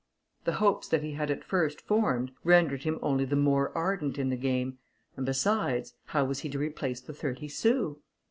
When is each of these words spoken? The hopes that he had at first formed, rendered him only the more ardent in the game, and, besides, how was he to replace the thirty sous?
The 0.45 0.53
hopes 0.53 0.87
that 0.87 1.03
he 1.03 1.11
had 1.11 1.29
at 1.29 1.43
first 1.43 1.79
formed, 1.79 2.31
rendered 2.43 2.81
him 2.81 2.97
only 3.03 3.23
the 3.23 3.35
more 3.35 3.71
ardent 3.77 4.17
in 4.17 4.31
the 4.31 4.35
game, 4.35 4.79
and, 5.15 5.27
besides, 5.27 5.93
how 6.05 6.25
was 6.25 6.39
he 6.39 6.49
to 6.49 6.57
replace 6.57 7.01
the 7.01 7.13
thirty 7.13 7.47
sous? 7.47 7.97